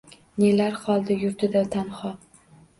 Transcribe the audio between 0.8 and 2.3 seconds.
qoldi yurtida tanho?..